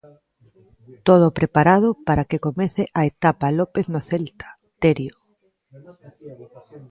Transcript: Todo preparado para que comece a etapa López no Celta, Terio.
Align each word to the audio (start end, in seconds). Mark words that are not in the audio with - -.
Todo 1.07 1.35
preparado 1.39 1.87
para 2.07 2.27
que 2.29 2.43
comece 2.47 2.83
a 2.99 3.01
etapa 3.11 3.47
López 3.59 3.85
no 3.93 4.01
Celta, 4.09 4.47
Terio. 4.83 5.15